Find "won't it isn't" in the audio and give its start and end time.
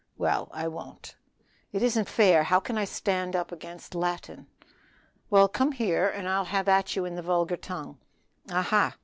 0.67-2.09